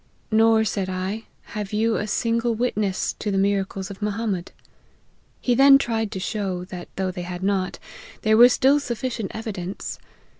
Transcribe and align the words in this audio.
'Nor,' 0.31 0.65
said 0.65 0.89
I,' 0.89 1.25
have 1.57 1.71
you 1.73 1.97
a 1.97 2.07
single 2.07 2.55
witness 2.55 3.13
to 3.19 3.29
the 3.29 3.37
miracles 3.37 3.91
of 3.91 4.01
Mohammed.' 4.01 4.51
He 5.39 5.53
then 5.53 5.77
tried 5.77 6.09
to 6.13 6.19
show, 6.19 6.65
that 6.65 6.87
though 6.95 7.11
they 7.11 7.21
had 7.21 7.43
not, 7.43 7.77
there 8.23 8.35
was 8.35 8.51
still 8.51 8.79
sufficient 8.79 9.29
evidence. 9.31 9.99